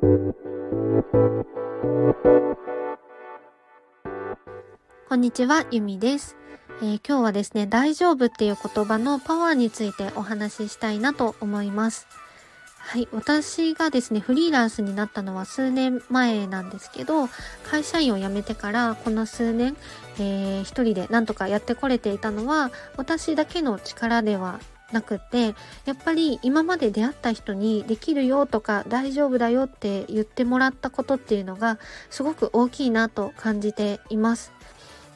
[0.00, 0.06] こ
[5.14, 6.36] んにちは、ゆみです、
[6.80, 12.06] えー、今日はですね、大丈夫っていう言葉のパワーについてお話ししたいなと思います。
[12.78, 13.08] はい。
[13.10, 17.28] 私がですね、フリーランスになったのは数年前なんですけど、
[17.64, 19.76] 会社員を辞めてからこの数年、
[20.20, 24.60] えー、一人でなんとかやってこれていたのは、私だけの力では
[24.92, 31.78] なくってやっぱり今まで出会った人にできるよとか大丈夫だよって言ってもらったことっていうのが
[32.10, 34.52] すごく大きいなと感じています。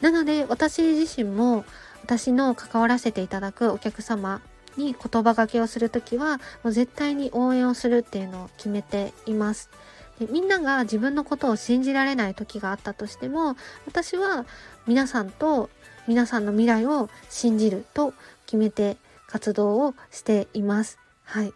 [0.01, 1.65] なので私自身も
[2.03, 4.43] 私の関わらせていただくお客様
[4.77, 9.71] に言葉がけをするときはもう絶対に応援をするっていうのを決めています。
[10.19, 14.45] でみんなが自分のことを信じられない時があったとしても私は
[14.87, 15.71] 皆さんと
[16.07, 18.13] 皆さんの未来を信じると
[18.47, 18.97] 決めて
[19.33, 20.99] 活動をしています。
[21.25, 21.55] はい。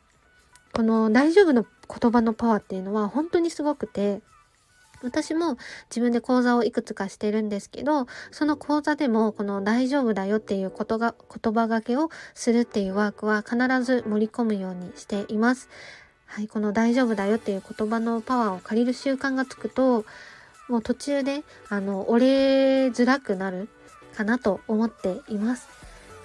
[0.72, 4.22] この大丈夫の言葉のパワーっていうのは本当にすごくて、
[5.02, 5.58] 私も
[5.90, 15.68] 自分で講座をいくつかしてるんですけど、その講座でもこの大丈夫だよっていうことが、言葉がけをするっていうワークは必ず盛り込むようにしています。
[16.24, 20.06] はい、この大丈夫だよっていう言葉のパワーを借りる習慣がつくと、
[20.68, 23.68] もう途中で、あの、折れづらくなる
[24.16, 25.68] かなと思っています。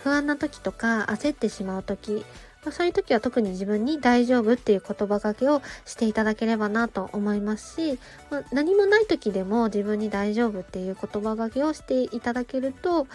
[0.03, 2.25] 不安な時とか焦ってしまう時、
[2.65, 13.07] ま、そういう時は特に自分に大丈夫っていう言葉かけをしていただければなと思いますし、ま、何もない時でも自分に大丈夫っていう言葉かけをしていただけると、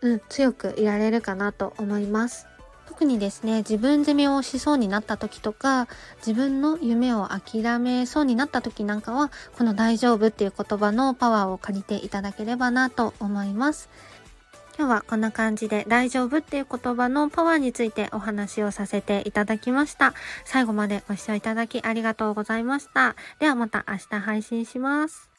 [0.00, 2.46] うん、強くいられるかなと思います。
[2.86, 5.86] 特にですね、自分責めをしそうになった時とか、
[6.18, 13.90] 自分の夢を諦めそうになった時なんかは、この大丈夫っていう言葉のパワーを借りていただければなと思います。
[14.78, 20.12] 今日はこんな感じで大丈夫っていう言葉のパワーについてお話をさせていただきました。
[20.44, 23.16] 最後までご視聴いただきありがとうございました。
[23.38, 25.30] ではまた明日配信します。